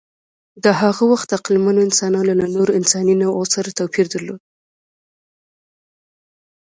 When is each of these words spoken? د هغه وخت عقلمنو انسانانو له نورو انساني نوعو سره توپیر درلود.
د 0.63 0.65
هغه 0.81 1.03
وخت 1.11 1.29
عقلمنو 1.37 1.79
انسانانو 1.87 2.27
له 2.41 2.45
نورو 2.55 2.75
انساني 2.79 3.15
نوعو 3.23 3.43
سره 3.53 3.69
توپیر 3.79 4.05
درلود. 4.13 4.41